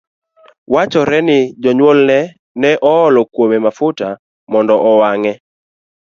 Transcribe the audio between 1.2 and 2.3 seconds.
ni janyuolno